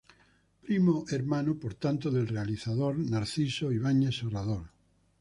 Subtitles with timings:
[0.65, 4.63] Primo hermano por tanto del realizador Narciso Ibáñez Serrador.